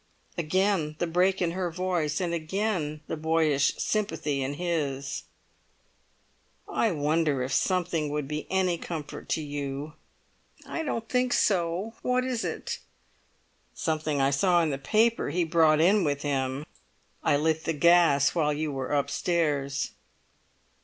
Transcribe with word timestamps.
Again 0.35 0.95
the 0.97 1.05
break 1.05 1.43
in 1.43 1.51
her 1.51 1.69
voice, 1.69 2.19
and 2.19 2.33
again 2.33 3.01
the 3.05 3.15
boyish 3.15 3.75
sympathy 3.75 4.41
in 4.41 4.55
his. 4.55 5.25
"I 6.67 6.89
wonder 6.91 7.43
if 7.43 7.53
something 7.53 8.09
would 8.09 8.27
be 8.27 8.47
any 8.49 8.79
comfort 8.79 9.29
to 9.29 9.43
you?" 9.43 9.93
"I 10.65 10.81
don't 10.81 11.07
think 11.07 11.33
so. 11.33 11.93
What 12.01 12.23
is 12.25 12.43
it?" 12.43 12.79
"Something 13.75 14.19
I 14.19 14.31
saw 14.31 14.63
in 14.63 14.71
the 14.71 14.79
paper 14.79 15.29
he 15.29 15.43
brought 15.43 15.79
in 15.79 16.03
with 16.03 16.23
him. 16.23 16.65
I 17.21 17.35
lit 17.37 17.65
the 17.65 17.73
gas 17.73 18.33
while 18.33 18.51
you 18.53 18.71
were 18.71 18.91
upstairs." 18.91 19.91